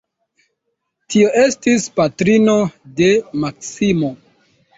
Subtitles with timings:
[1.15, 2.57] Tio estis patrino
[3.03, 3.11] de
[3.45, 4.13] Maksimo.